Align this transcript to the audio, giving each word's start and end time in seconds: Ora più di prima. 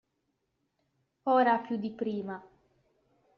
Ora 1.29 1.59
più 1.59 1.77
di 1.77 1.91
prima. 1.91 2.43